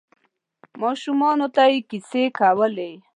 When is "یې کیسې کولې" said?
1.71-2.91